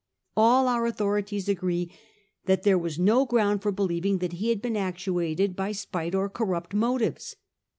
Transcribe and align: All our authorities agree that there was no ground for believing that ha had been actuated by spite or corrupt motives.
All 0.35 0.67
our 0.67 0.87
authorities 0.87 1.47
agree 1.47 1.91
that 2.45 2.63
there 2.63 2.75
was 2.79 2.97
no 2.97 3.23
ground 3.23 3.61
for 3.61 3.71
believing 3.71 4.17
that 4.17 4.33
ha 4.33 4.47
had 4.49 4.59
been 4.59 4.75
actuated 4.75 5.55
by 5.55 5.73
spite 5.73 6.15
or 6.15 6.27
corrupt 6.27 6.73
motives. 6.73 7.35